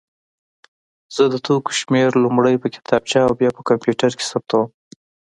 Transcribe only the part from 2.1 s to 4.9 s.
لومړی په کتابچه او بیا په کمپیوټر کې ثبتوم.